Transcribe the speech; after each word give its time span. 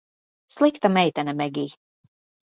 Slikta 0.53 0.89
meitene, 0.95 1.33
Megij. 1.41 1.75